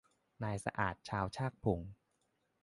[0.43, 1.79] นายสะอาดชาวชากพง